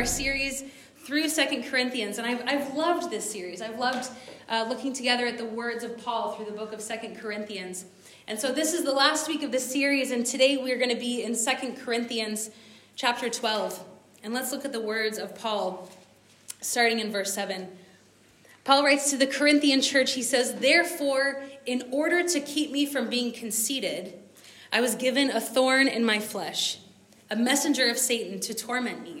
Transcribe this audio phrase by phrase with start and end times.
[0.00, 0.64] our series
[1.04, 3.60] through Second Corinthians, and I've, I've loved this series.
[3.60, 4.10] I've loved
[4.48, 7.84] uh, looking together at the words of Paul through the book of Second Corinthians.
[8.26, 10.96] And so this is the last week of this series, and today we're going to
[10.96, 12.48] be in Second Corinthians
[12.96, 13.84] chapter 12.
[14.22, 15.90] And let's look at the words of Paul,
[16.62, 17.68] starting in verse 7.
[18.64, 23.10] Paul writes to the Corinthian church, he says, Therefore, in order to keep me from
[23.10, 24.14] being conceited,
[24.72, 26.78] I was given a thorn in my flesh,
[27.30, 29.20] a messenger of Satan to torment me.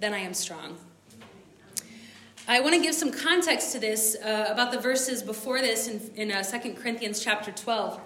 [0.00, 0.76] then I am strong.
[2.46, 6.10] I want to give some context to this uh, about the verses before this in,
[6.16, 8.00] in uh, 2 Corinthians chapter 12.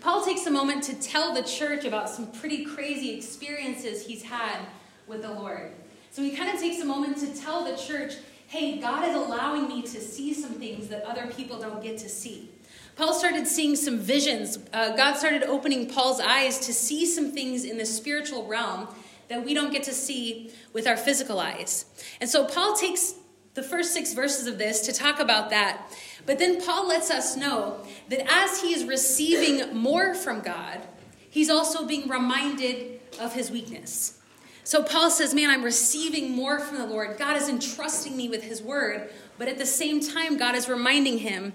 [0.00, 4.58] Paul takes a moment to tell the church about some pretty crazy experiences he's had
[5.06, 5.72] with the Lord.
[6.10, 8.14] So he kind of takes a moment to tell the church,
[8.46, 12.08] hey, God is allowing me to see some things that other people don't get to
[12.08, 12.50] see.
[12.94, 14.58] Paul started seeing some visions.
[14.72, 18.88] Uh, God started opening Paul's eyes to see some things in the spiritual realm
[19.28, 21.84] that we don't get to see with our physical eyes.
[22.20, 23.14] And so Paul takes
[23.54, 25.92] the first six verses of this to talk about that.
[26.26, 30.80] But then Paul lets us know that as he is receiving more from God,
[31.28, 34.20] he's also being reminded of his weakness.
[34.64, 37.18] So Paul says, Man, I'm receiving more from the Lord.
[37.18, 41.18] God is entrusting me with his word, but at the same time, God is reminding
[41.18, 41.54] him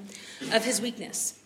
[0.51, 1.39] of his weakness.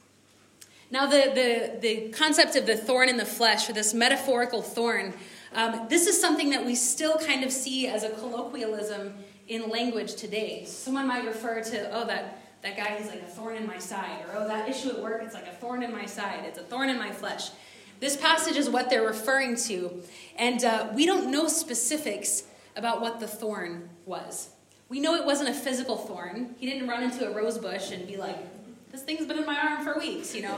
[0.89, 5.13] Now, the, the, the concept of the thorn in the flesh, or this metaphorical thorn,
[5.53, 9.13] um, this is something that we still kind of see as a colloquialism
[9.47, 10.65] in language today.
[10.65, 14.25] Someone might refer to, oh, that, that guy, he's like a thorn in my side,
[14.27, 16.63] or oh, that issue at work, it's like a thorn in my side, it's a
[16.63, 17.49] thorn in my flesh.
[17.99, 20.03] This passage is what they're referring to,
[20.37, 22.43] and uh, we don't know specifics
[22.75, 24.49] about what the thorn was.
[24.89, 26.55] We know it wasn't a physical thorn.
[26.59, 28.37] He didn't run into a rose bush and be like,
[28.91, 30.57] this thing's been in my arm for weeks, you know.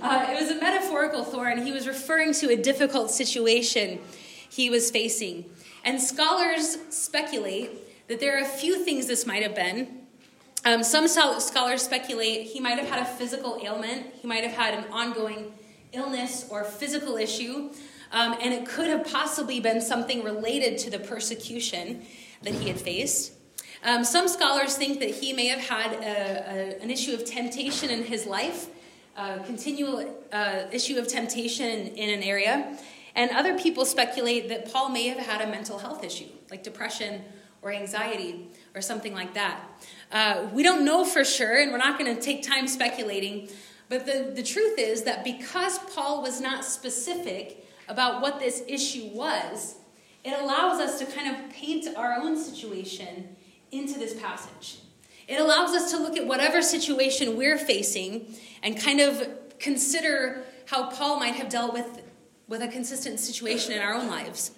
[0.00, 1.64] Uh, it was a metaphorical thorn.
[1.64, 4.00] He was referring to a difficult situation
[4.56, 5.44] he was facing.
[5.84, 10.06] And scholars speculate that there are a few things this might have been.
[10.64, 14.72] Um, some scholars speculate he might have had a physical ailment, he might have had
[14.74, 15.52] an ongoing
[15.92, 17.70] illness or physical issue,
[18.12, 22.02] um, and it could have possibly been something related to the persecution
[22.42, 23.32] that he had faced.
[23.84, 27.90] Um, some scholars think that he may have had a, a, an issue of temptation
[27.90, 28.68] in his life,
[29.16, 32.76] a continual uh, issue of temptation in, in an area.
[33.16, 37.22] And other people speculate that Paul may have had a mental health issue, like depression
[37.62, 39.58] or anxiety or something like that.
[40.12, 43.48] Uh, we don't know for sure, and we're not going to take time speculating.
[43.88, 49.08] But the, the truth is that because Paul was not specific about what this issue
[49.12, 49.76] was,
[50.22, 53.34] it allows us to kind of paint our own situation
[53.72, 54.78] into this passage.
[55.26, 59.26] It allows us to look at whatever situation we're facing and kind of
[59.58, 62.02] consider how Paul might have dealt with,
[62.48, 64.52] with a consistent situation in our own lives.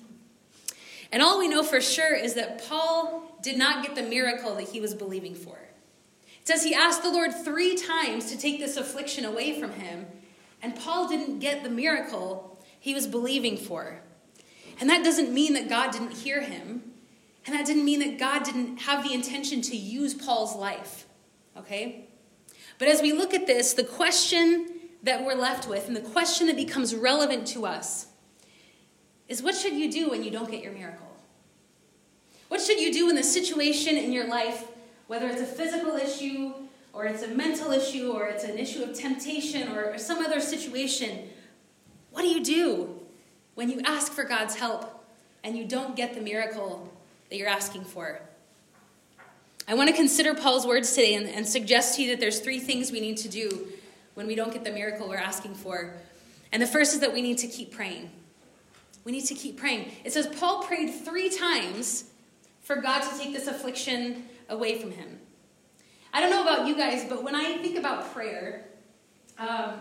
[1.10, 4.68] And all we know for sure is that Paul did not get the miracle that
[4.68, 5.56] he was believing for.
[6.40, 10.06] It says he asked the Lord three times to take this affliction away from him,
[10.62, 14.00] and Paul didn't get the miracle he was believing for.
[14.80, 16.82] And that doesn't mean that God didn't hear him,
[17.46, 21.06] and that didn't mean that God didn't have the intention to use Paul's life.
[21.56, 22.08] Okay?
[22.78, 26.46] But as we look at this, the question that we're left with, and the question
[26.48, 28.06] that becomes relevant to us,
[29.28, 31.06] is what should you do when you don't get your miracle?
[32.48, 34.66] What should you do in the situation in your life,
[35.06, 36.52] whether it's a physical issue,
[36.92, 40.40] or it's a mental issue, or it's an issue of temptation, or, or some other
[40.40, 41.28] situation?
[42.10, 42.98] What do you do
[43.54, 45.04] when you ask for God's help
[45.44, 46.90] and you don't get the miracle
[47.28, 48.20] that you're asking for?
[49.68, 52.58] I want to consider Paul's words today and, and suggest to you that there's three
[52.58, 53.68] things we need to do
[54.18, 55.94] when we don't get the miracle we're asking for.
[56.50, 58.10] And the first is that we need to keep praying.
[59.04, 59.92] We need to keep praying.
[60.04, 62.10] It says Paul prayed three times
[62.60, 65.20] for God to take this affliction away from him.
[66.12, 68.64] I don't know about you guys, but when I think about prayer,
[69.38, 69.74] um,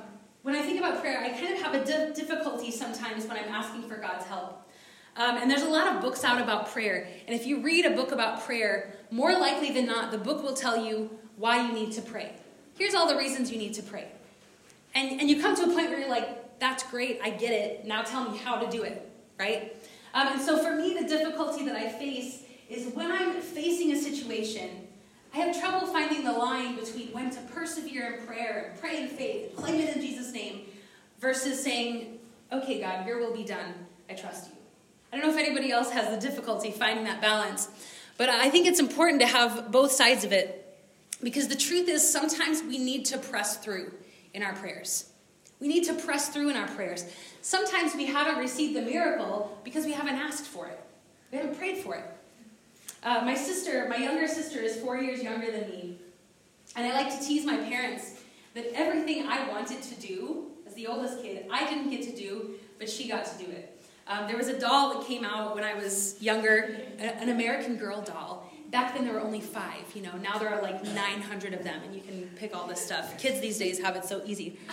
[0.44, 3.50] when I think about prayer, I kind of have a di- difficulty sometimes when I'm
[3.50, 4.70] asking for God's help.
[5.16, 7.08] Um, and there's a lot of books out about prayer.
[7.26, 10.54] And if you read a book about prayer, more likely than not, the book will
[10.54, 12.34] tell you why you need to pray.
[12.78, 14.12] Here's all the reasons you need to pray.
[14.98, 17.86] And, and you come to a point where you're like, that's great, I get it.
[17.86, 19.08] Now tell me how to do it
[19.40, 19.76] right?
[20.14, 23.98] Um, and so for me, the difficulty that I face is when I'm facing a
[23.98, 24.88] situation,
[25.34, 29.08] I have trouble finding the line between when to persevere in prayer and pray in
[29.10, 30.62] faith and claim it in Jesus' name
[31.20, 32.20] versus saying,
[32.52, 33.74] okay, God, your will be done.
[34.10, 34.58] I trust you.
[35.12, 37.70] I don't know if anybody else has the difficulty finding that balance,
[38.18, 40.64] but I think it's important to have both sides of it
[41.22, 43.92] because the truth is sometimes we need to press through
[44.38, 45.10] in our prayers.
[45.60, 47.06] We need to press through in our prayers.
[47.42, 50.80] Sometimes we haven't received the miracle because we haven't asked for it,
[51.32, 52.06] we haven't prayed for it.
[53.04, 55.98] Uh, my sister, my younger sister, is four years younger than me.
[56.76, 58.22] And I like to tease my parents
[58.54, 62.52] that everything I wanted to do as the oldest kid, I didn't get to do,
[62.78, 63.80] but she got to do it.
[64.08, 68.02] Um, there was a doll that came out when I was younger, an American Girl
[68.02, 68.47] doll.
[68.78, 70.16] Back then there were only five, you know.
[70.22, 73.18] Now there are like 900 of them, and you can pick all this stuff.
[73.18, 74.60] Kids these days have it so easy.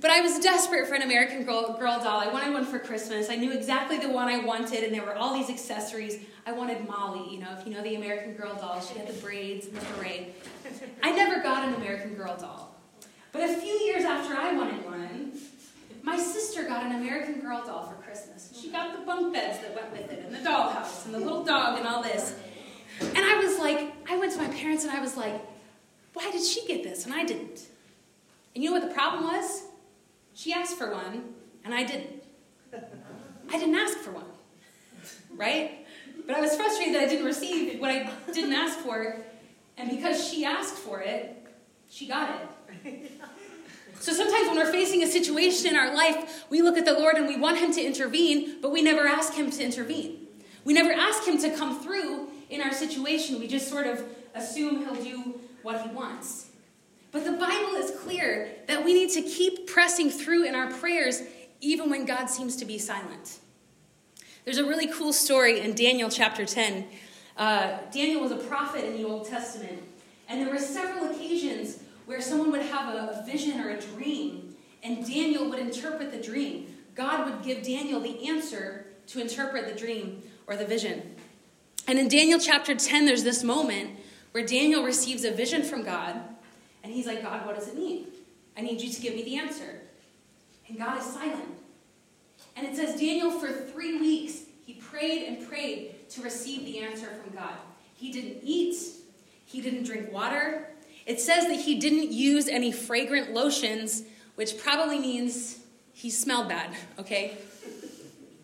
[0.00, 2.20] But I was desperate for an American Girl, girl doll.
[2.20, 3.30] I wanted one for Christmas.
[3.30, 6.20] I knew exactly the one I wanted, and there were all these accessories.
[6.46, 9.20] I wanted Molly, you know, if you know the American Girl doll, she had the
[9.20, 10.40] braids and the beret.
[11.02, 12.76] I never got an American Girl doll.
[13.32, 15.32] But a few years after I wanted one,
[16.04, 18.56] my sister got an American Girl doll for Christmas.
[18.56, 21.42] She got the bunk beds that went with it, and the dollhouse, and the little
[21.42, 22.36] dog, and all this.
[23.58, 25.34] Like, I went to my parents and I was like,
[26.14, 27.66] why did she get this and I didn't?
[28.54, 29.64] And you know what the problem was?
[30.34, 31.34] She asked for one,
[31.64, 32.22] and I didn't.
[33.50, 34.24] I didn't ask for one,
[35.34, 35.86] right?
[36.26, 39.16] But I was frustrated that I didn't receive what I didn't ask for,
[39.76, 41.46] and because she asked for it,
[41.88, 42.40] she got
[42.84, 43.10] it.
[44.00, 47.16] So sometimes when we're facing a situation in our life, we look at the Lord
[47.16, 50.28] and we want Him to intervene, but we never ask Him to intervene.
[50.64, 53.38] We never ask Him to come through in our situation.
[53.38, 54.04] We just sort of
[54.34, 56.50] assume He'll do what He wants.
[57.10, 61.22] But the Bible is clear that we need to keep pressing through in our prayers
[61.60, 63.38] even when God seems to be silent.
[64.44, 66.86] There's a really cool story in Daniel chapter 10.
[67.36, 69.82] Uh, Daniel was a prophet in the Old Testament,
[70.28, 74.54] and there were several occasions where someone would have a, a vision or a dream,
[74.82, 76.74] and Daniel would interpret the dream.
[76.94, 81.14] God would give Daniel the answer to interpret the dream or the vision.
[81.88, 83.98] And in Daniel chapter 10, there's this moment
[84.32, 86.20] where Daniel receives a vision from God
[86.84, 88.06] and he's like, God, what does it mean?
[88.58, 89.80] I need you to give me the answer.
[90.68, 91.56] And God is silent.
[92.56, 97.06] And it says, Daniel, for three weeks, he prayed and prayed to receive the answer
[97.06, 97.54] from God.
[97.96, 98.76] He didn't eat,
[99.46, 100.68] he didn't drink water.
[101.06, 104.02] It says that he didn't use any fragrant lotions,
[104.34, 105.60] which probably means
[105.94, 107.38] he smelled bad, okay?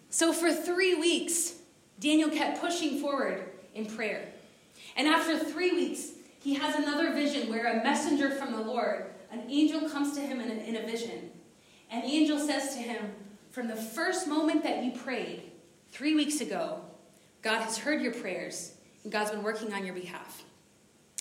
[0.09, 1.57] So for three weeks,
[2.01, 3.45] Daniel kept pushing forward
[3.75, 4.29] in prayer.
[4.97, 9.45] And after three weeks, he has another vision where a messenger from the Lord, an
[9.49, 11.31] angel comes to him in a, in a vision.
[11.91, 13.13] And the angel says to him,
[13.51, 15.51] From the first moment that you prayed,
[15.91, 16.81] three weeks ago,
[17.43, 20.43] God has heard your prayers, and God's been working on your behalf.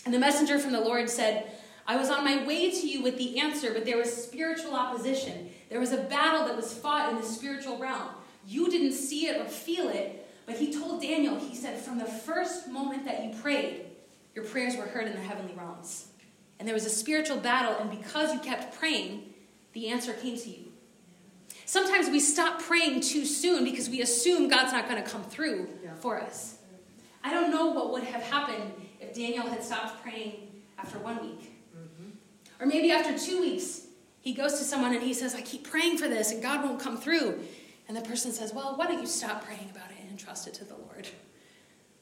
[0.05, 1.51] And the messenger from the Lord said,
[1.85, 5.49] I was on my way to you with the answer, but there was spiritual opposition.
[5.69, 8.09] There was a battle that was fought in the spiritual realm.
[8.47, 12.05] You didn't see it or feel it, but he told Daniel, he said, From the
[12.05, 13.85] first moment that you prayed,
[14.35, 16.07] your prayers were heard in the heavenly realms.
[16.59, 19.33] And there was a spiritual battle, and because you kept praying,
[19.73, 20.71] the answer came to you.
[21.65, 25.69] Sometimes we stop praying too soon because we assume God's not going to come through
[25.83, 25.95] yeah.
[25.95, 26.57] for us.
[27.23, 31.53] I don't know what would have happened if Daniel had stopped praying after one week.
[31.75, 32.09] Mm-hmm.
[32.59, 33.87] Or maybe after two weeks,
[34.19, 36.79] he goes to someone and he says, I keep praying for this and God won't
[36.79, 37.39] come through.
[37.87, 40.53] And the person says, Well, why don't you stop praying about it and trust it
[40.53, 41.07] to the Lord?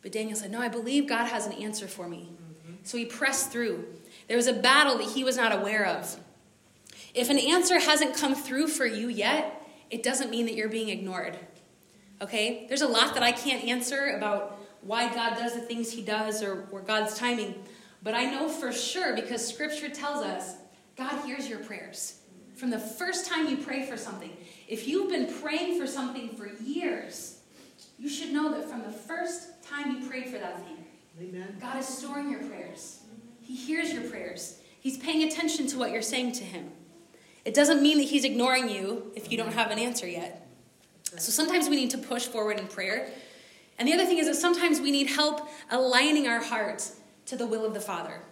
[0.02, 2.30] But Daniel said, No, I believe God has an answer for me.
[2.34, 2.74] Mm-hmm.
[2.84, 3.86] So he pressed through.
[4.28, 6.20] There was a battle that he was not aware of.
[7.14, 10.90] If an answer hasn't come through for you yet, it doesn't mean that you're being
[10.90, 11.38] ignored.
[12.22, 12.66] Okay?
[12.68, 16.44] There's a lot that I can't answer about why God does the things he does
[16.44, 17.56] or, or God's timing.
[18.04, 20.56] But I know for sure because scripture tells us
[20.98, 22.18] God hears your prayers.
[22.56, 24.36] From the first time you pray for something,
[24.68, 27.41] if you've been praying for something for years,
[28.02, 30.84] you should know that from the first time you prayed for that thing.
[31.22, 31.56] Amen.
[31.62, 33.02] God is storing your prayers.
[33.42, 34.58] He hears your prayers.
[34.80, 36.72] He's paying attention to what you're saying to him.
[37.46, 40.48] It doesn't mean that he's ignoring you if you don't have an answer yet.
[41.18, 43.12] So sometimes we need to push forward in prayer.
[43.78, 46.96] And the other thing is that sometimes we need help aligning our hearts
[47.28, 48.24] to the will of the Father.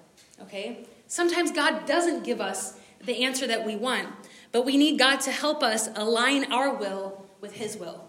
[0.41, 0.87] Okay?
[1.05, 4.07] Sometimes God doesn't give us the answer that we want,
[4.51, 8.08] but we need God to help us align our will with his will.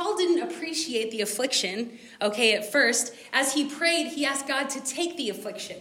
[0.00, 3.14] Paul didn't appreciate the affliction, okay, at first.
[3.34, 5.76] As he prayed, he asked God to take the affliction.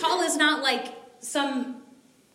[0.00, 1.80] Paul is not like some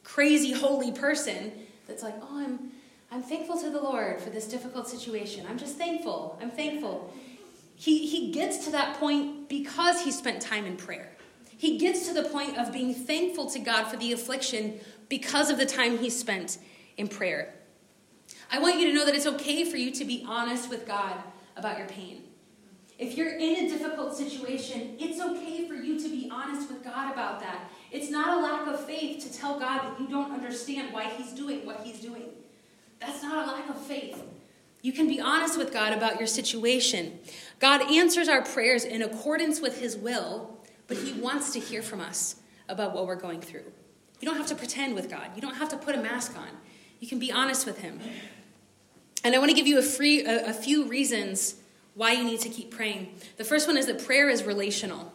[0.06, 1.52] crazy holy person
[1.88, 2.72] that's like, oh, I'm,
[3.12, 5.46] I'm thankful to the Lord for this difficult situation.
[5.50, 6.40] I'm just thankful.
[6.42, 7.14] I'm thankful.
[7.76, 11.12] He, he gets to that point because he spent time in prayer.
[11.58, 15.58] He gets to the point of being thankful to God for the affliction because of
[15.58, 16.60] the time he spent
[16.96, 17.54] in prayer.
[18.56, 21.18] I want you to know that it's okay for you to be honest with God
[21.58, 22.24] about your pain.
[22.98, 27.12] If you're in a difficult situation, it's okay for you to be honest with God
[27.12, 27.70] about that.
[27.92, 31.34] It's not a lack of faith to tell God that you don't understand why He's
[31.34, 32.30] doing what He's doing.
[33.02, 34.24] That's not a lack of faith.
[34.82, 37.20] You can be honest with God about your situation.
[37.60, 40.58] God answers our prayers in accordance with His will,
[40.88, 42.38] but He wants to hear from us
[42.70, 43.66] about what we're going through.
[44.22, 46.48] You don't have to pretend with God, you don't have to put a mask on.
[47.02, 48.00] You can be honest with Him.
[49.26, 51.56] And I want to give you a, free, a, a few reasons
[51.96, 53.16] why you need to keep praying.
[53.38, 55.12] The first one is that prayer is relational.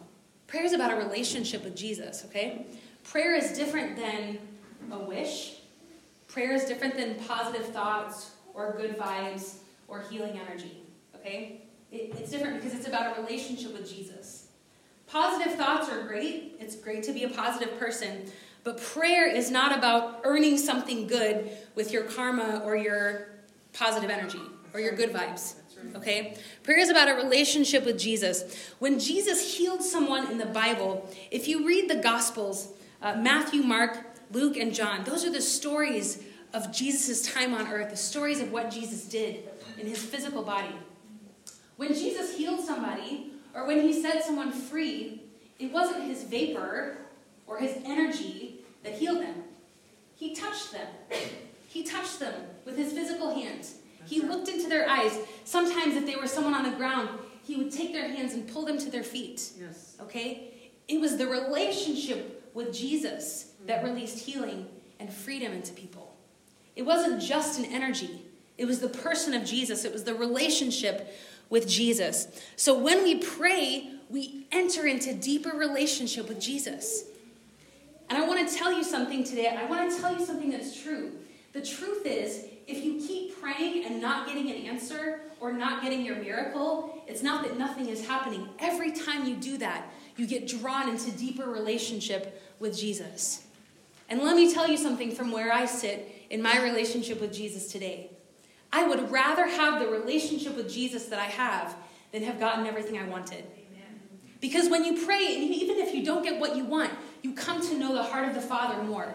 [0.47, 2.65] Prayer is about a relationship with Jesus, okay?
[3.05, 4.37] Prayer is different than
[4.91, 5.59] a wish.
[6.27, 10.83] Prayer is different than positive thoughts or good vibes or healing energy,
[11.15, 11.61] okay?
[11.89, 14.49] It, it's different because it's about a relationship with Jesus.
[15.07, 16.57] Positive thoughts are great.
[16.59, 18.29] It's great to be a positive person.
[18.65, 23.30] But prayer is not about earning something good with your karma or your
[23.73, 24.41] positive energy
[24.73, 25.55] or your good vibes.
[25.95, 26.37] Okay?
[26.63, 28.73] Prayer is about a relationship with Jesus.
[28.79, 33.97] When Jesus healed someone in the Bible, if you read the Gospels, uh, Matthew, Mark,
[34.31, 36.23] Luke, and John, those are the stories
[36.53, 39.49] of Jesus' time on earth, the stories of what Jesus did
[39.79, 40.75] in his physical body.
[41.77, 45.23] When Jesus healed somebody, or when he set someone free,
[45.59, 46.97] it wasn't his vapor
[47.47, 49.43] or his energy that healed them.
[50.15, 50.87] He touched them.
[51.71, 52.33] He touched them
[52.65, 53.75] with his physical hands.
[54.05, 55.17] He looked into their eyes.
[55.45, 57.07] Sometimes, if they were someone on the ground,
[57.47, 59.51] he would take their hands and pull them to their feet.
[59.57, 59.95] Yes.
[60.01, 60.49] Okay?
[60.89, 63.93] It was the relationship with Jesus that mm-hmm.
[63.93, 64.67] released healing
[64.99, 66.13] and freedom into people.
[66.75, 68.21] It wasn't just an energy,
[68.57, 71.15] it was the person of Jesus, it was the relationship
[71.49, 72.27] with Jesus.
[72.57, 77.05] So when we pray, we enter into deeper relationship with Jesus.
[78.09, 79.47] And I want to tell you something today.
[79.47, 81.13] I want to tell you something that's true.
[81.53, 86.05] The truth is, if you keep praying and not getting an answer or not getting
[86.05, 88.47] your miracle, it's not that nothing is happening.
[88.59, 93.45] Every time you do that, you get drawn into deeper relationship with Jesus.
[94.07, 97.71] And let me tell you something from where I sit in my relationship with Jesus
[97.71, 98.11] today.
[98.71, 101.75] I would rather have the relationship with Jesus that I have
[102.11, 103.43] than have gotten everything I wanted.
[104.39, 106.91] Because when you pray, and even if you don't get what you want,
[107.21, 109.13] you come to know the heart of the Father more.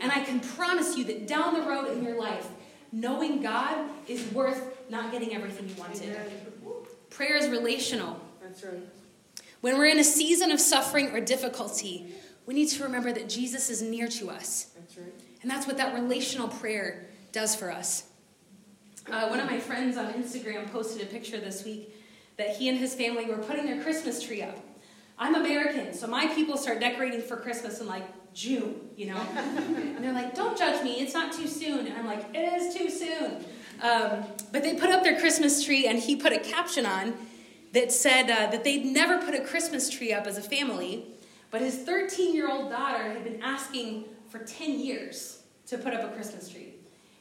[0.00, 2.48] And I can promise you that down the road in your life,
[2.92, 6.16] knowing God is worth not getting everything you wanted.
[7.10, 8.20] Prayer is relational.
[8.42, 8.80] That's right.
[9.60, 12.12] When we're in a season of suffering or difficulty,
[12.46, 14.66] we need to remember that Jesus is near to us.
[14.76, 15.12] That's right.
[15.42, 18.04] And that's what that relational prayer does for us.
[19.10, 21.94] Uh, one of my friends on Instagram posted a picture this week
[22.36, 24.58] that he and his family were putting their Christmas tree up.
[25.18, 29.16] I'm American, so my people start decorating for Christmas in like June, you know?
[29.36, 31.86] and they're like, don't judge me, it's not too soon.
[31.86, 33.44] And I'm like, it is too soon.
[33.80, 37.14] Um, but they put up their Christmas tree, and he put a caption on
[37.72, 41.06] that said uh, that they'd never put a Christmas tree up as a family,
[41.50, 46.04] but his 13 year old daughter had been asking for 10 years to put up
[46.04, 46.74] a Christmas tree.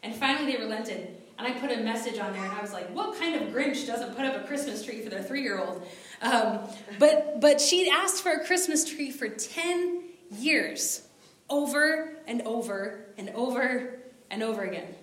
[0.03, 1.15] And finally they relented.
[1.39, 3.87] And I put a message on there, and I was like, "What kind of Grinch
[3.87, 5.81] doesn't put up a Christmas tree for their three-year-old?"
[6.21, 6.59] Um,
[6.99, 10.03] but but she'd asked for a Christmas tree for ten
[10.39, 11.07] years,
[11.49, 13.99] over and over and over
[14.29, 14.95] and over again.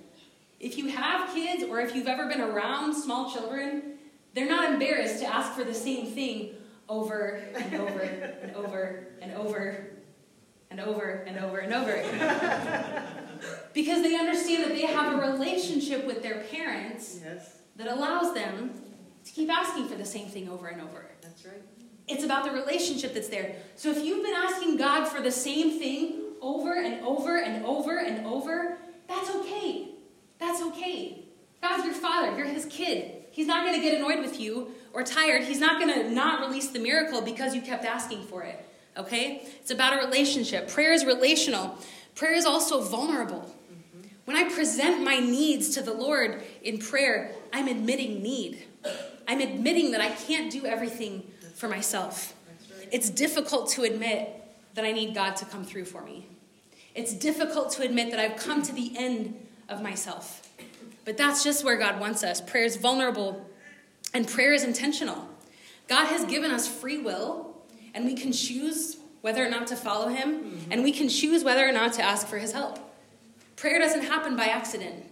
[0.59, 3.95] If you have kids, or if you've ever been around small children,
[4.35, 6.55] they're not embarrassed to ask for the same thing
[6.89, 9.91] over and over and over and over
[10.71, 13.03] and over and over and over again
[13.73, 17.57] because they understand that they have a relationship with their parents yes.
[17.77, 18.73] that allows them
[19.25, 21.11] to keep asking for the same thing over and over.
[21.23, 21.63] That's right.
[22.11, 23.55] It's about the relationship that's there.
[23.77, 27.99] So if you've been asking God for the same thing over and over and over
[27.99, 29.89] and over, that's okay.
[30.39, 31.25] That's okay.
[31.63, 33.17] God's your father, you're his kid.
[33.31, 35.45] He's not going to get annoyed with you or tired.
[35.45, 38.67] He's not going to not release the miracle because you kept asking for it.
[38.97, 39.47] Okay?
[39.61, 40.69] It's about a relationship.
[40.69, 41.79] Prayer is relational.
[42.15, 43.55] Prayer is also vulnerable.
[44.25, 48.63] When I present my needs to the Lord in prayer, I'm admitting need.
[49.29, 51.25] I'm admitting that I can't do everything
[51.61, 52.35] for myself.
[52.91, 54.31] It's difficult to admit
[54.75, 56.27] that I need God to come through for me.
[56.95, 60.49] It's difficult to admit that I've come to the end of myself.
[61.05, 62.41] But that's just where God wants us.
[62.41, 63.47] Prayer is vulnerable
[64.15, 65.29] and prayer is intentional.
[65.87, 67.57] God has given us free will,
[67.95, 70.73] and we can choose whether or not to follow Him, mm-hmm.
[70.73, 72.79] and we can choose whether or not to ask for His help.
[73.57, 75.05] Prayer doesn't happen by accident,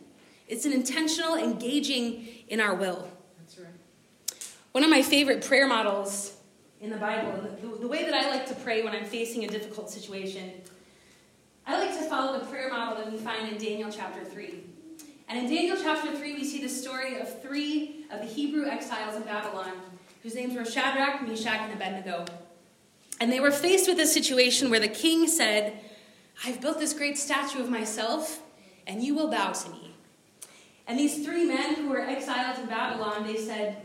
[0.46, 3.08] it's an intentional engaging in our will.
[3.38, 3.68] That's right.
[4.72, 6.37] One of my favorite prayer models
[6.80, 9.48] in the Bible, the, the, way that I like to pray when I'm facing a
[9.48, 10.52] difficult situation,
[11.66, 14.64] I like to follow the prayer model that we find in Daniel chapter 3.
[15.28, 19.16] And in Daniel chapter 3, we see the story of three of the Hebrew exiles
[19.16, 19.72] in Babylon,
[20.22, 22.24] whose names were Shadrach, Meshach, and Abednego.
[23.20, 25.80] And they were faced with a situation where the king said,
[26.44, 28.40] I've built this great statue of myself,
[28.86, 29.94] and you will bow to me.
[30.86, 33.82] And these three men who were exiled in Babylon, they said,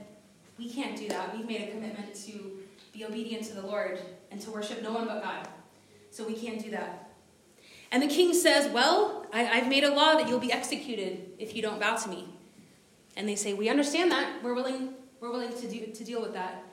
[0.57, 1.35] We can't do that.
[1.35, 2.52] We've made a commitment to
[2.93, 3.99] be obedient to the Lord
[4.31, 5.47] and to worship no one but God.
[6.11, 7.11] So we can't do that.
[7.91, 11.55] And the king says, Well, I, have made a law that you'll be executed if
[11.55, 12.27] you don't bow to me.
[13.15, 14.43] And they say, We understand that.
[14.43, 16.63] We're willing, we're willing to, do, to deal with that.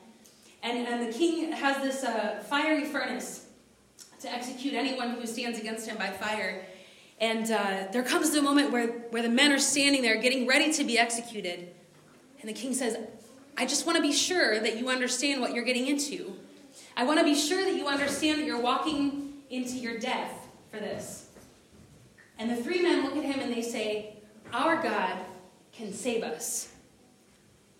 [0.63, 3.47] And, and the king has this uh, fiery furnace
[4.21, 6.67] to execute anyone who stands against him by fire.
[7.19, 10.73] And uh, there comes the moment where, where the men are standing there getting ready
[10.73, 11.69] to be executed.
[12.41, 12.97] And the king says,
[13.61, 16.35] I just want to be sure that you understand what you're getting into.
[16.97, 20.33] I want to be sure that you understand that you're walking into your death
[20.71, 21.29] for this.
[22.39, 24.17] And the three men look at him and they say,
[24.51, 25.19] Our God
[25.73, 26.73] can save us.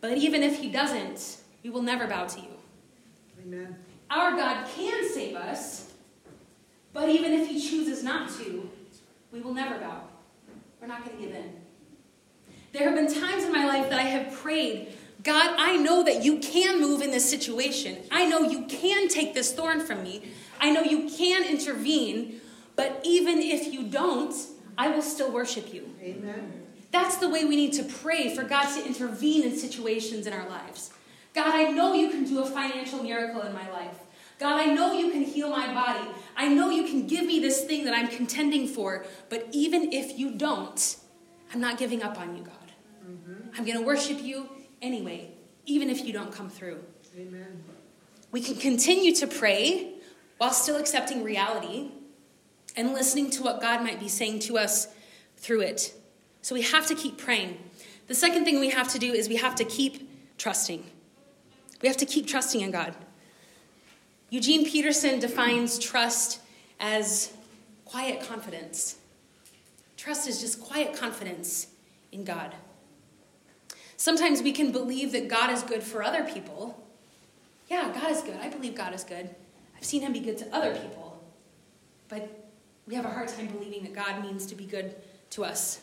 [0.03, 2.51] But even if he doesn't, we will never bow to you.
[3.43, 3.75] Amen.
[4.11, 5.95] Our God can save us,
[6.93, 8.69] but even if he chooses not to,
[9.33, 10.03] we will never bow.
[10.79, 11.53] We're not going to give in.
[12.73, 16.25] There have been times in my life that I have prayed, God, I know that
[16.25, 17.99] you can move in this situation.
[18.11, 20.23] I know you can take this thorn from me.
[20.61, 22.41] I know you can intervene,
[22.77, 24.35] but even if you don't,
[24.79, 25.95] I will still worship you.
[26.01, 26.67] Amen.
[26.91, 30.49] That's the way we need to pray for God to intervene in situations in our
[30.49, 30.91] lives.
[31.35, 33.99] God, I know you can do a financial miracle in my life.
[34.39, 36.09] God, I know you can heal my body.
[36.35, 39.05] I know you can give me this thing that I'm contending for.
[39.29, 40.97] But even if you don't,
[41.53, 42.73] I'm not giving up on you, God.
[43.07, 43.51] Mm-hmm.
[43.57, 44.49] I'm going to worship you
[44.83, 45.31] anyway,
[45.67, 46.79] even if you don't come through.
[47.17, 47.63] Amen.
[48.33, 49.95] We can continue to pray
[50.39, 51.91] while still accepting reality
[52.77, 54.89] and listening to what God might be saying to us
[55.37, 55.95] through it.
[56.43, 57.59] So we have to keep praying.
[58.07, 60.85] The second thing we have to do is we have to keep trusting.
[61.83, 62.95] We have to keep trusting in God.
[64.31, 66.41] Eugene Peterson defines trust
[66.79, 67.33] as
[67.85, 68.97] quiet confidence.
[69.97, 71.67] Trust is just quiet confidence
[72.13, 72.55] in God.
[74.01, 76.83] Sometimes we can believe that God is good for other people.
[77.69, 78.37] Yeah, God is good.
[78.37, 79.29] I believe God is good.
[79.77, 81.23] I've seen him be good to other people.
[82.09, 82.49] But
[82.87, 84.95] we have a hard time believing that God means to be good
[85.31, 85.81] to us.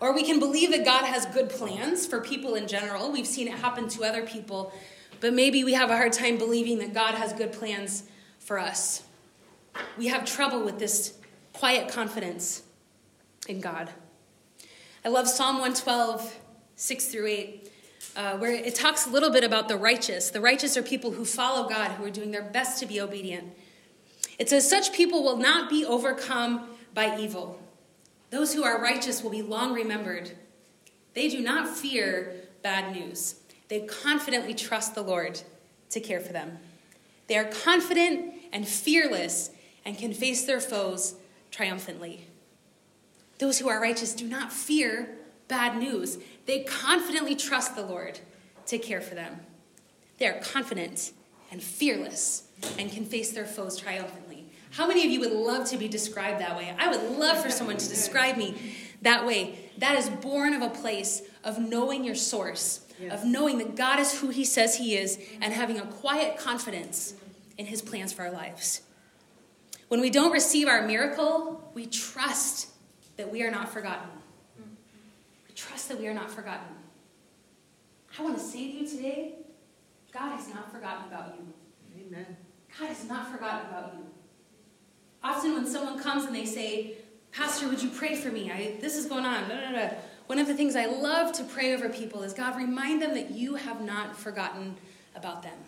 [0.00, 3.10] Or we can believe that God has good plans for people in general.
[3.10, 4.72] We've seen it happen to other people
[5.20, 8.04] but maybe we have a hard time believing that God has good plans
[8.38, 9.02] for us.
[9.96, 11.14] We have trouble with this
[11.52, 12.62] quiet confidence
[13.46, 13.90] in God.
[15.04, 16.40] I love Psalm 112,
[16.80, 17.72] 6 through 8,
[18.16, 20.30] uh, where it talks a little bit about the righteous.
[20.30, 23.52] The righteous are people who follow God, who are doing their best to be obedient.
[24.38, 27.60] It says, Such people will not be overcome by evil.
[28.30, 30.32] Those who are righteous will be long remembered.
[31.12, 33.34] They do not fear bad news.
[33.68, 35.42] They confidently trust the Lord
[35.90, 36.60] to care for them.
[37.26, 39.50] They are confident and fearless
[39.84, 41.16] and can face their foes
[41.50, 42.24] triumphantly.
[43.38, 45.18] Those who are righteous do not fear
[45.50, 46.16] bad news.
[46.46, 48.18] They confidently trust the Lord
[48.66, 49.40] to care for them.
[50.18, 51.12] They are confident
[51.50, 52.48] and fearless
[52.78, 54.46] and can face their foes triumphantly.
[54.72, 56.74] How many of you would love to be described that way?
[56.78, 59.58] I would love for someone to describe me that way.
[59.78, 63.12] That is born of a place of knowing your source yes.
[63.12, 67.14] of knowing that God is who He says He is and having a quiet confidence
[67.58, 68.82] in His plans for our lives.
[69.88, 72.68] When we don't receive our miracle, we trust
[73.16, 74.08] that we are not forgotten.
[75.60, 76.74] Trust that we are not forgotten.
[78.18, 79.34] I want to say to you today
[80.10, 81.52] God has not forgotten about you.
[82.06, 82.36] Amen.
[82.78, 84.06] God has not forgotten about you.
[85.22, 86.94] Often, when someone comes and they say,
[87.30, 88.50] Pastor, would you pray for me?
[88.50, 89.50] I, this is going on.
[89.50, 89.90] Da, da, da.
[90.28, 93.30] One of the things I love to pray over people is God, remind them that
[93.30, 94.76] you have not forgotten
[95.14, 95.58] about them.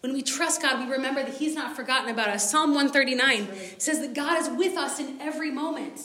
[0.00, 2.50] When we trust God, we remember that He's not forgotten about us.
[2.50, 6.00] Psalm 139 says that God is with us in every moment.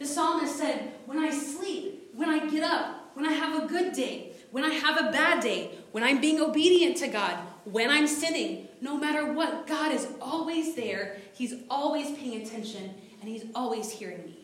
[0.00, 3.92] The psalmist said, When I sleep, when I get up, when I have a good
[3.92, 8.06] day, when I have a bad day, when I'm being obedient to God, when I'm
[8.06, 11.16] sinning, no matter what, God is always there.
[11.32, 14.38] He's always paying attention, and He's always hearing me.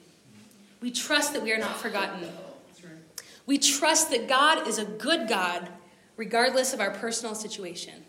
[0.81, 2.29] We trust that we are not forgotten.
[3.47, 5.69] We trust that God is a good God
[6.17, 8.05] regardless of our personal situation.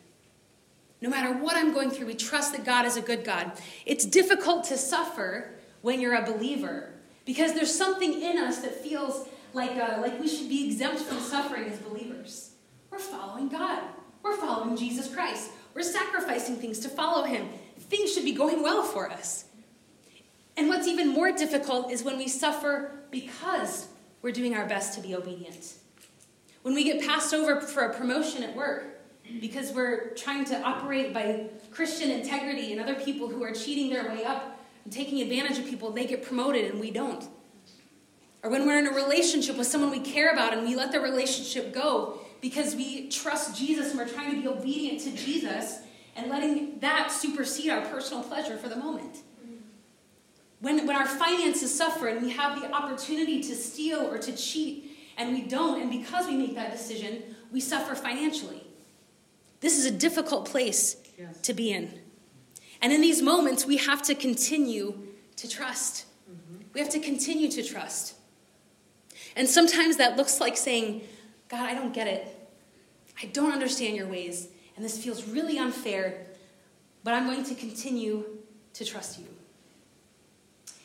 [1.01, 3.53] No matter what I'm going through, we trust that God is a good God.
[3.85, 6.89] It's difficult to suffer when you're a believer
[7.25, 11.19] because there's something in us that feels like, uh, like we should be exempt from
[11.19, 12.51] suffering as believers.
[12.91, 13.83] we're following God.
[14.23, 15.51] We're following Jesus Christ.
[15.73, 17.47] We're sacrificing things to follow him.
[17.79, 19.45] Things should be going well for us.
[20.57, 23.87] And what's even more difficult is when we suffer because
[24.21, 25.73] we're doing our best to be obedient.
[26.63, 28.99] When we get passed over for a promotion at work
[29.39, 34.09] because we're trying to operate by Christian integrity and other people who are cheating their
[34.09, 37.25] way up and taking advantage of people, they get promoted and we don't.
[38.43, 40.99] Or when we're in a relationship with someone we care about and we let the
[40.99, 45.79] relationship go because we trust Jesus and we're trying to be obedient to Jesus
[46.15, 49.17] and letting that supersede our personal pleasure for the moment.
[50.61, 54.97] When, when our finances suffer and we have the opportunity to steal or to cheat
[55.17, 58.63] and we don't, and because we make that decision, we suffer financially.
[59.61, 61.39] This is a difficult place yes.
[61.41, 61.99] to be in.
[62.81, 64.97] And in these moments, we have to continue
[65.35, 66.05] to trust.
[66.29, 66.63] Mm-hmm.
[66.73, 68.15] We have to continue to trust.
[69.35, 71.01] And sometimes that looks like saying,
[71.47, 72.35] God, I don't get it.
[73.21, 74.47] I don't understand your ways.
[74.75, 76.25] And this feels really unfair,
[77.03, 78.25] but I'm going to continue
[78.73, 79.25] to trust you.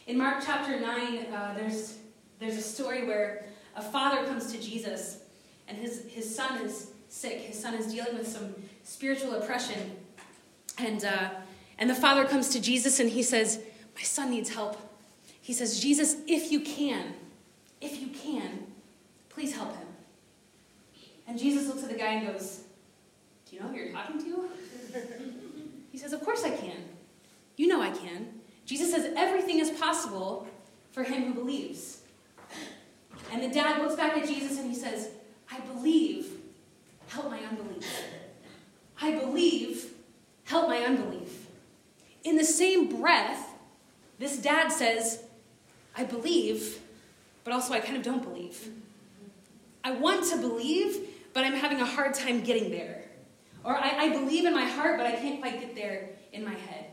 [0.07, 1.99] In Mark chapter 9, uh, there's,
[2.39, 5.21] there's a story where a father comes to Jesus
[5.69, 7.41] and his, his son is sick.
[7.41, 9.97] His son is dealing with some spiritual oppression.
[10.79, 11.31] And, uh,
[11.79, 13.61] and the father comes to Jesus and he says,
[13.95, 14.77] My son needs help.
[15.41, 17.15] He says, Jesus, if you can,
[17.81, 18.67] if you can,
[19.29, 19.87] please help him.
[21.27, 22.61] And Jesus looks at the guy and goes,
[23.49, 24.49] Do you know who you're talking to?
[25.93, 26.77] he says, Of course I can.
[27.57, 28.29] You know I can.
[28.67, 30.47] Jesus says everything is possible
[30.93, 32.01] for him who believes.
[33.33, 35.11] And the dad looks back at Jesus and he says,
[35.51, 36.27] I believe,
[37.09, 37.85] help my unbelief.
[39.01, 39.93] I believe,
[40.45, 41.47] help my unbelief.
[42.23, 43.51] In the same breath,
[44.19, 45.25] this dad says,
[45.97, 46.81] I believe,
[47.45, 48.71] but also I kind of don't believe.
[49.85, 53.03] I want to believe, but I'm having a hard time getting there.
[53.63, 56.55] Or I, I believe in my heart, but I can't quite get there in my
[56.55, 56.87] head.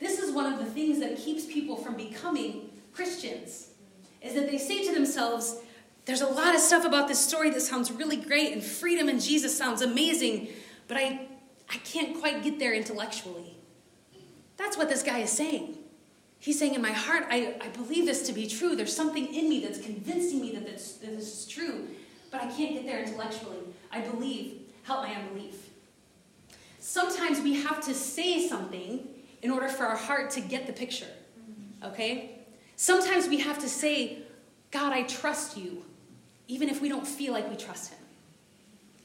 [0.00, 3.68] This is one of the things that keeps people from becoming Christians,
[4.20, 5.56] is that they say to themselves,
[6.04, 9.18] there's a lot of stuff about this story that sounds really great, and freedom in
[9.18, 10.48] Jesus sounds amazing,
[10.86, 11.28] but I,
[11.70, 13.56] I can't quite get there intellectually.
[14.56, 15.78] That's what this guy is saying.
[16.38, 18.76] He's saying, In my heart, I, I believe this to be true.
[18.76, 21.88] There's something in me that's convincing me that this, that this is true,
[22.30, 23.58] but I can't get there intellectually.
[23.92, 24.60] I believe.
[24.84, 25.70] Help my unbelief.
[26.78, 29.08] Sometimes we have to say something
[29.40, 31.08] in order for our heart to get the picture.
[31.82, 32.38] Okay?
[32.76, 34.18] Sometimes we have to say,
[34.70, 35.84] God, I trust you,
[36.48, 37.98] even if we don't feel like we trust Him.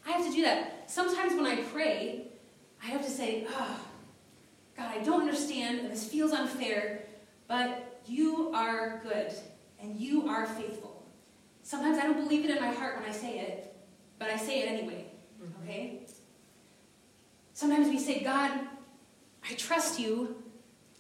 [0.06, 0.90] I have to do that.
[0.90, 2.28] Sometimes when I pray,
[2.84, 3.80] I have to say, oh,
[4.76, 7.04] God, I don't understand, this feels unfair,
[7.50, 9.34] but you are good,
[9.82, 11.06] and you are faithful.
[11.64, 13.76] Sometimes I don't believe it in my heart when I say it,
[14.20, 15.06] but I say it anyway.
[15.44, 15.64] Mm-hmm.
[15.64, 16.00] Okay?
[17.54, 18.52] Sometimes we say, God,
[19.50, 20.42] I trust you.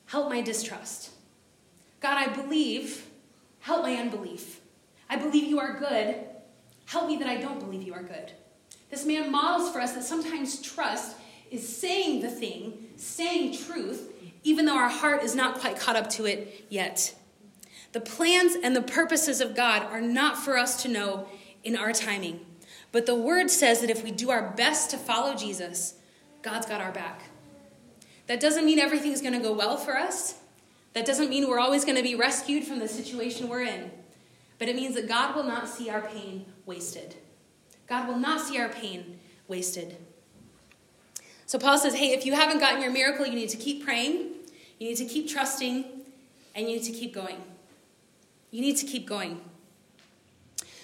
[0.07, 1.12] Help my distrust.
[2.01, 3.05] God, I believe.
[3.59, 4.59] Help my unbelief.
[5.09, 6.15] I believe you are good.
[6.85, 8.31] Help me that I don't believe you are good.
[8.89, 11.15] This man models for us that sometimes trust
[11.51, 14.12] is saying the thing, saying truth,
[14.43, 17.15] even though our heart is not quite caught up to it yet.
[17.91, 21.28] The plans and the purposes of God are not for us to know
[21.63, 22.45] in our timing.
[22.91, 25.95] But the word says that if we do our best to follow Jesus,
[26.41, 27.23] God's got our back.
[28.28, 30.36] That doesn't mean everything's going to go well for us.
[30.93, 33.91] That doesn't mean we're always going to be rescued from the situation we're in.
[34.58, 37.15] But it means that God will not see our pain wasted.
[37.88, 39.97] God will not see our pain wasted.
[41.45, 44.28] So Paul says, hey, if you haven't gotten your miracle, you need to keep praying,
[44.79, 45.85] you need to keep trusting,
[46.55, 47.37] and you need to keep going.
[48.51, 49.41] You need to keep going.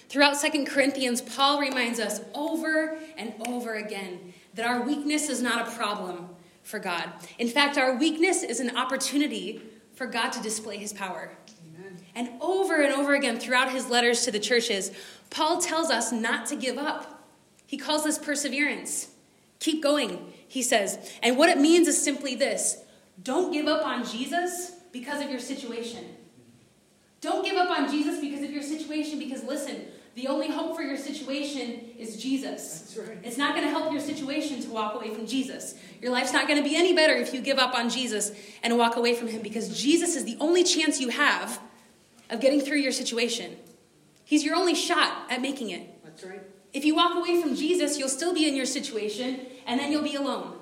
[0.08, 5.66] Throughout Second Corinthians, Paul reminds us over and over again that our weakness is not
[5.66, 6.28] a problem,
[6.66, 7.10] for God.
[7.38, 9.62] In fact, our weakness is an opportunity
[9.94, 11.30] for God to display his power.
[11.64, 11.96] Amen.
[12.14, 14.90] And over and over again throughout his letters to the churches,
[15.30, 17.24] Paul tells us not to give up.
[17.66, 19.10] He calls this perseverance.
[19.60, 21.12] Keep going, he says.
[21.22, 22.78] And what it means is simply this
[23.22, 26.04] don't give up on Jesus because of your situation.
[27.20, 30.82] Don't give up on Jesus because of your situation, because listen, the only hope for
[30.82, 32.96] your situation is Jesus.
[32.98, 33.18] Right.
[33.22, 35.74] It's not going to help your situation to walk away from Jesus.
[36.00, 38.78] Your life's not going to be any better if you give up on Jesus and
[38.78, 41.60] walk away from him because Jesus is the only chance you have
[42.30, 43.56] of getting through your situation.
[44.24, 46.02] He's your only shot at making it.
[46.02, 46.42] That's right.
[46.72, 50.02] If you walk away from Jesus, you'll still be in your situation and then you'll
[50.02, 50.55] be alone.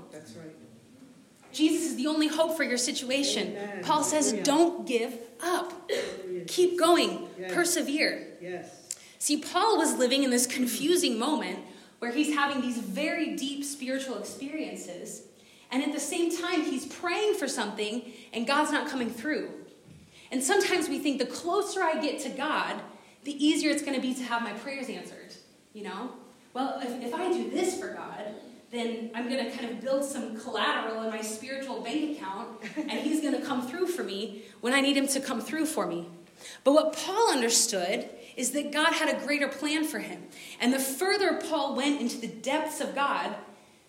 [1.55, 3.57] Jesus is the only hope for your situation.
[3.57, 3.83] Amen.
[3.83, 5.91] Paul says, don't give up.
[6.47, 7.29] Keep going.
[7.39, 7.55] Yes.
[7.55, 8.27] Persevere.
[8.41, 8.97] Yes.
[9.19, 11.61] See, Paul was living in this confusing moment
[11.99, 15.23] where he's having these very deep spiritual experiences.
[15.71, 19.51] And at the same time, he's praying for something and God's not coming through.
[20.31, 22.81] And sometimes we think the closer I get to God,
[23.23, 25.35] the easier it's going to be to have my prayers answered.
[25.73, 26.11] You know?
[26.53, 28.35] Well, if, if I do this for God,
[28.75, 32.91] then I'm going to kind of build some collateral in my spiritual bank account, and
[32.91, 35.87] He's going to come through for me when I need Him to come through for
[35.87, 36.09] me.
[36.63, 40.25] But what Paul understood is that God had a greater plan for him.
[40.61, 43.35] And the further Paul went into the depths of God,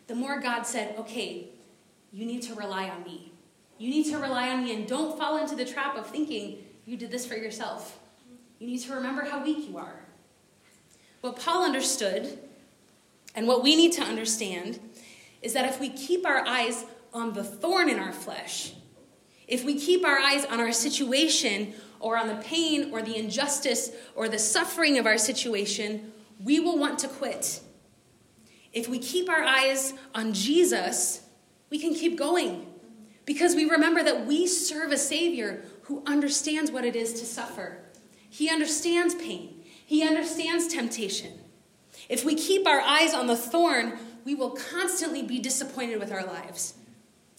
[0.07, 1.49] the more God said, okay,
[2.13, 3.31] you need to rely on me.
[3.77, 6.95] You need to rely on me and don't fall into the trap of thinking you
[6.95, 7.99] did this for yourself.
[8.59, 9.99] You need to remember how weak you are.
[11.21, 12.39] What Paul understood,
[13.35, 14.79] and what we need to understand,
[15.41, 18.73] is that if we keep our eyes on the thorn in our flesh,
[19.47, 23.91] if we keep our eyes on our situation or on the pain or the injustice
[24.15, 26.11] or the suffering of our situation,
[26.43, 27.61] we will want to quit.
[28.73, 31.21] If we keep our eyes on Jesus,
[31.69, 32.65] we can keep going
[33.25, 37.77] because we remember that we serve a Savior who understands what it is to suffer.
[38.29, 41.39] He understands pain, He understands temptation.
[42.09, 46.25] If we keep our eyes on the thorn, we will constantly be disappointed with our
[46.25, 46.75] lives.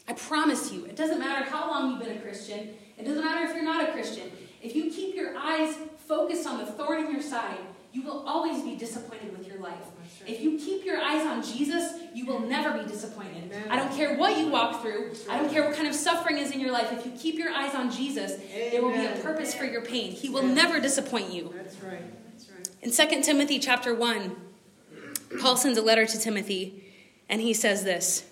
[0.08, 3.44] I promise you, it doesn't matter how long you've been a Christian, it doesn't matter
[3.48, 4.30] if you're not a Christian.
[4.62, 5.76] If you keep your eyes
[6.06, 7.58] focused on the thorn in your side,
[7.92, 9.84] you will always be disappointed with your life.
[10.26, 13.52] If you keep your eyes on Jesus, you will never be disappointed.
[13.70, 15.12] I don't care what you walk through.
[15.30, 16.92] I don't care what kind of suffering is in your life.
[16.92, 18.34] If you keep your eyes on Jesus,
[18.70, 20.12] there will be a purpose for your pain.
[20.12, 21.54] He will never disappoint you.
[21.56, 22.02] That's right.
[22.32, 22.68] That's right.
[22.82, 24.36] In 2 Timothy chapter 1,
[25.40, 26.84] Paul sends a letter to Timothy,
[27.28, 28.24] and he says this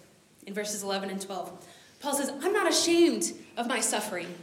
[0.47, 1.67] in verses 11 and 12.
[2.01, 4.35] Paul says, I'm not ashamed of my suffering.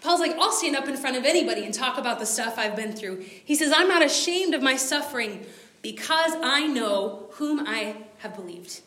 [0.00, 2.76] Paul's like, I'll stand up in front of anybody and talk about the stuff I've
[2.76, 3.24] been through.
[3.44, 5.44] He says, I'm not ashamed of my suffering
[5.82, 8.82] because I know whom I have believed.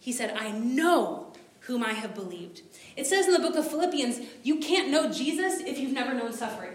[0.00, 2.62] He said, I know whom I have believed.
[2.96, 6.32] It says in the book of Philippians, you can't know Jesus if you've never known
[6.32, 6.72] suffering.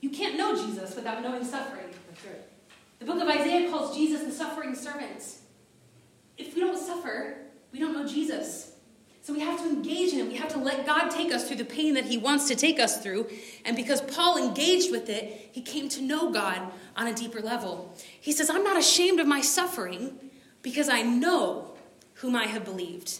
[0.00, 1.86] You can't know Jesus without knowing suffering.
[3.02, 5.24] The book of Isaiah calls Jesus the suffering servant.
[6.38, 7.36] If we don't suffer,
[7.72, 8.76] we don't know Jesus.
[9.22, 10.28] So we have to engage in it.
[10.28, 12.78] We have to let God take us through the pain that He wants to take
[12.78, 13.28] us through.
[13.64, 16.62] And because Paul engaged with it, he came to know God
[16.96, 17.92] on a deeper level.
[18.20, 20.30] He says, I'm not ashamed of my suffering
[20.62, 21.74] because I know
[22.14, 23.18] whom I have believed.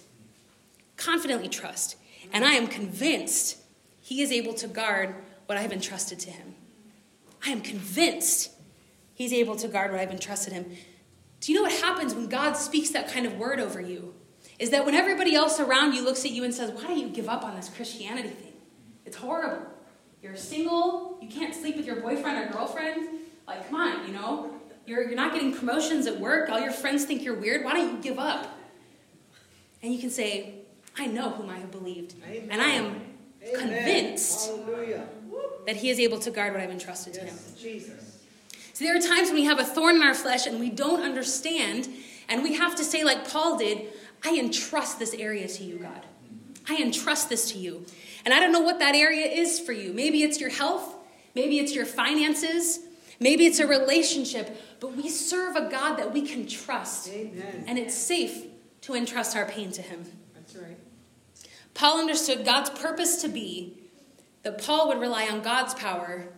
[0.97, 1.97] Confidently trust.
[2.33, 3.59] And I am convinced
[4.01, 5.17] He is able to guard
[5.47, 6.55] what I have entrusted to Him.
[7.45, 8.53] I am convinced
[9.15, 10.71] He's able to guard what I've entrusted Him.
[11.41, 14.15] Do you know what happens when God speaks that kind of word over you?
[14.63, 17.09] is that when everybody else around you looks at you and says, Why don't you
[17.09, 18.53] give up on this Christianity thing?
[19.05, 19.67] It's horrible.
[20.23, 23.09] You're single, you can't sleep with your boyfriend or girlfriend.
[23.49, 24.55] Like, come on, you know?
[24.87, 26.49] You're, you're not getting promotions at work.
[26.49, 27.65] All your friends think you're weird.
[27.65, 28.57] Why don't you give up?
[29.83, 30.55] And you can say,
[30.97, 32.15] I know whom I have believed.
[32.25, 32.49] Amen.
[32.53, 33.01] And I am
[33.43, 33.59] Amen.
[33.59, 35.09] convinced Hallelujah.
[35.67, 37.73] that He is able to guard what I've entrusted yes, to Him.
[37.73, 38.12] Jesus.
[38.73, 41.03] So there are times when we have a thorn in our flesh and we don't
[41.03, 41.89] understand,
[42.29, 43.89] and we have to say, like Paul did,
[44.25, 46.07] I entrust this area to you, God.
[46.69, 47.85] I entrust this to you.
[48.25, 49.93] And I don't know what that area is for you.
[49.93, 50.95] Maybe it's your health,
[51.35, 52.81] maybe it's your finances,
[53.21, 57.09] maybe it's a relationship, but we serve a God that we can trust.
[57.09, 57.65] Amen.
[57.67, 58.47] And it's safe
[58.83, 60.05] to entrust our pain to Him.
[60.35, 60.79] That's right.
[61.75, 63.79] Paul understood God's purpose to be
[64.43, 66.29] that Paul would rely on God's power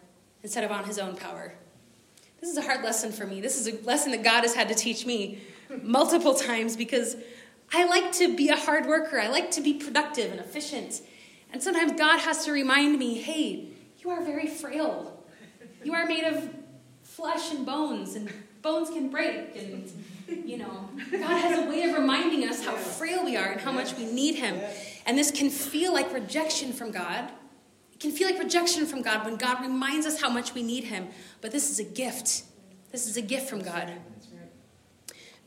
[0.43, 1.55] instead of on his own power.
[2.45, 3.41] This is a hard lesson for me.
[3.41, 5.39] This is a lesson that God has had to teach me
[5.83, 7.17] multiple times because
[7.73, 9.19] I like to be a hard worker.
[9.19, 11.01] I like to be productive and efficient.
[11.55, 15.25] And sometimes God has to remind me hey, you are very frail.
[15.85, 16.51] You are made of
[17.03, 18.31] flesh and bones, and
[18.61, 19.57] bones can break.
[19.57, 19.91] And,
[20.45, 23.73] you know, God has a way of reminding us how frail we are and how
[23.73, 24.61] much we need Him.
[25.07, 27.31] And this can feel like rejection from God.
[28.05, 31.09] Can feel like rejection from God when God reminds us how much we need Him.
[31.41, 32.43] But this is a gift.
[32.93, 33.91] This is a gift from God.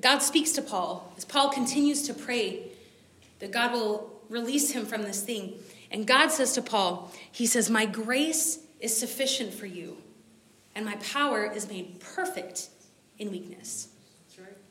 [0.02, 2.72] God speaks to Paul as Paul continues to pray
[3.38, 5.54] that God will release him from this thing.
[5.92, 9.98] And God says to Paul, He says, My grace is sufficient for you,
[10.74, 12.70] and my power is made perfect
[13.20, 13.90] in weakness.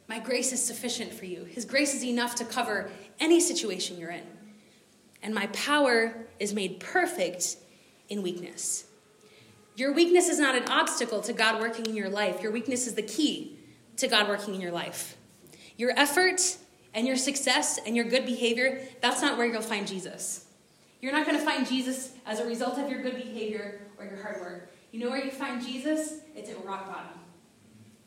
[0.08, 1.44] My grace is sufficient for you.
[1.44, 4.26] His grace is enough to cover any situation you're in.
[5.22, 7.58] And my power is made perfect
[8.08, 8.84] in weakness.
[9.76, 12.42] Your weakness is not an obstacle to God working in your life.
[12.42, 13.58] Your weakness is the key
[13.98, 15.16] to God working in your life.
[15.76, 16.56] Your effort
[16.94, 20.46] and your success and your good behavior, that's not where you'll find Jesus.
[21.02, 24.22] You're not going to find Jesus as a result of your good behavior or your
[24.22, 24.70] hard work.
[24.92, 26.20] You know where you find Jesus?
[26.34, 27.20] It's at rock bottom.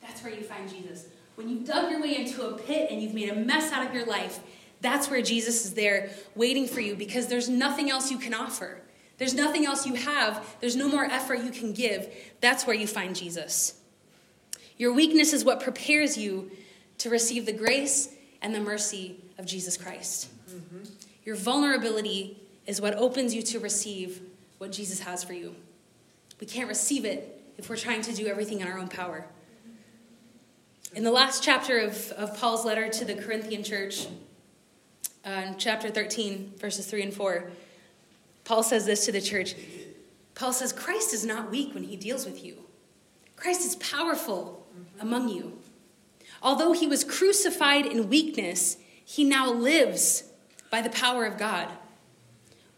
[0.01, 1.05] That's where you find Jesus.
[1.35, 3.93] when you've dug your way into a pit and you've made a mess out of
[3.93, 4.41] your life,
[4.81, 8.81] that's where Jesus is there waiting for you because there's nothing else you can offer.
[9.19, 10.55] There's nothing else you have.
[10.61, 12.11] There's no more effort you can give.
[12.39, 13.79] That's where you find Jesus.
[14.77, 16.49] Your weakness is what prepares you
[16.99, 20.29] to receive the grace and the mercy of Jesus Christ.
[20.49, 20.85] Mm-hmm.
[21.25, 24.21] Your vulnerability is what opens you to receive
[24.57, 25.53] what Jesus has for you.
[26.39, 29.25] We can't receive it if we're trying to do everything in our own power.
[30.95, 34.07] In the last chapter of, of Paul's letter to the Corinthian church,
[35.25, 37.51] uh, chapter 13, verses 3 and 4,
[38.49, 39.53] Paul says this to the church
[40.33, 42.57] Paul says, Christ is not weak when he deals with you,
[43.35, 44.65] Christ is powerful
[44.99, 45.59] among you.
[46.41, 50.23] Although he was crucified in weakness, he now lives
[50.71, 51.67] by the power of God.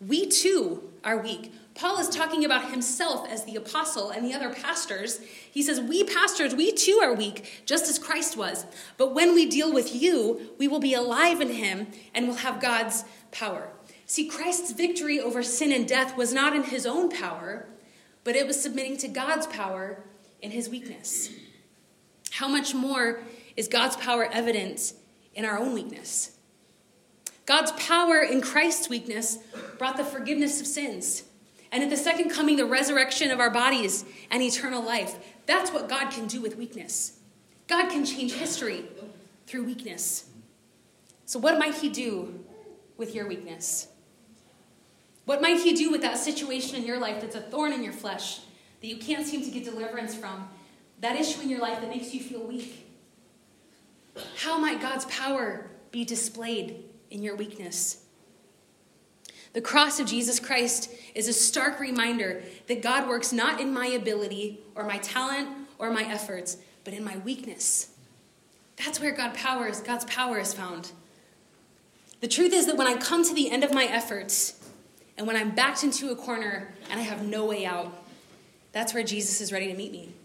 [0.06, 1.54] We too are weak.
[1.74, 5.22] Paul is talking about himself as the apostle and the other pastors.
[5.52, 8.66] He says, We pastors, we too are weak, just as Christ was.
[8.98, 12.60] But when we deal with you, we will be alive in him and will have
[12.60, 13.70] God's power.
[14.12, 17.69] See, Christ's victory over sin and death was not in his own power,
[18.26, 20.04] but it was submitting to God's power
[20.41, 21.30] in his weakness.
[22.32, 23.21] How much more
[23.56, 24.91] is God's power evident
[25.34, 26.36] in our own weakness?
[27.45, 29.38] God's power in Christ's weakness
[29.78, 31.24] brought the forgiveness of sins.
[31.71, 35.15] And at the second coming, the resurrection of our bodies and eternal life.
[35.45, 37.17] That's what God can do with weakness.
[37.67, 38.84] God can change history
[39.47, 40.26] through weakness.
[41.26, 42.43] So, what might He do
[42.97, 43.88] with your weakness?
[45.26, 47.94] What might He do with that situation in your life that's a thorn in your
[47.94, 48.40] flesh
[48.82, 50.50] that you can't seem to get deliverance from?
[51.00, 52.88] That issue in your life that makes you feel weak?
[54.38, 58.04] How might God's power be displayed in your weakness?
[59.54, 63.88] The cross of Jesus Christ is a stark reminder that God works not in my
[63.88, 67.90] ability or my talent or my efforts, but in my weakness.
[68.78, 70.92] That's where God power is, God's power is found.
[72.22, 74.61] The truth is that when I come to the end of my efforts,
[75.22, 77.94] and when I'm backed into a corner and I have no way out,
[78.72, 80.16] that's where Jesus is ready to meet me.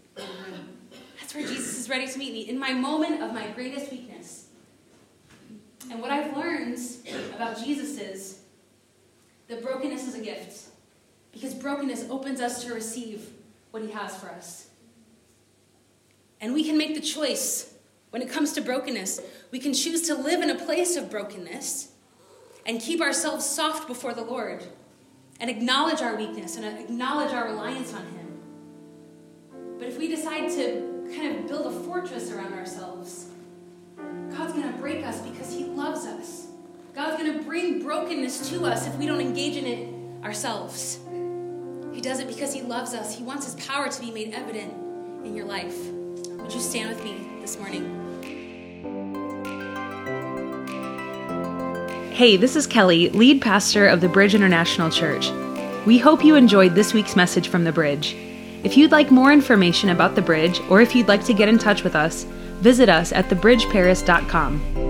[1.19, 4.47] That's where Jesus is ready to meet me in my moment of my greatest weakness.
[5.91, 6.79] And what I've learned
[7.35, 8.39] about Jesus is
[9.49, 10.69] that brokenness is a gift
[11.31, 13.29] because brokenness opens us to receive
[13.69, 14.69] what he has for us.
[16.41, 17.71] And we can make the choice
[18.09, 19.21] when it comes to brokenness.
[19.51, 21.89] We can choose to live in a place of brokenness
[22.65, 24.63] and keep ourselves soft before the Lord
[25.39, 28.39] and acknowledge our weakness and acknowledge our reliance on Him.
[29.77, 33.27] But if we decide to kind of build a fortress around ourselves,
[34.31, 36.47] God's going to break us because He loves us.
[36.95, 40.99] God's going to bring brokenness to us if we don't engage in it ourselves.
[41.93, 43.15] He does it because He loves us.
[43.15, 44.73] He wants His power to be made evident
[45.25, 45.77] in your life.
[45.91, 48.06] Would you stand with me this morning?
[52.17, 55.29] Hey, this is Kelly, lead pastor of the Bridge International Church.
[55.85, 58.15] We hope you enjoyed this week's message from the Bridge.
[58.63, 61.59] If you'd like more information about the Bridge, or if you'd like to get in
[61.59, 62.23] touch with us,
[62.59, 64.86] visit us at thebridgeparis.com.